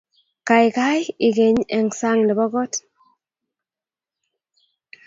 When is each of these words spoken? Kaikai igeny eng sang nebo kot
Kaikai 0.47 1.01
igeny 1.27 1.57
eng 1.77 1.89
sang 1.99 2.19
nebo 2.25 2.45
kot 2.53 2.73